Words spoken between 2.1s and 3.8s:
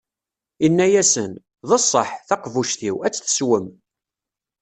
taqbuct-iw, a tt-teswem.